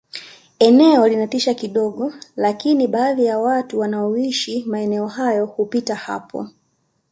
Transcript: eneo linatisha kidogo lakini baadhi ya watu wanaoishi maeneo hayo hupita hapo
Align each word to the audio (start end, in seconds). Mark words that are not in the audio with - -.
eneo 0.59 1.07
linatisha 1.07 1.53
kidogo 1.53 2.13
lakini 2.35 2.87
baadhi 2.87 3.25
ya 3.25 3.39
watu 3.39 3.79
wanaoishi 3.79 4.63
maeneo 4.67 5.07
hayo 5.07 5.45
hupita 5.45 5.95
hapo 5.95 6.49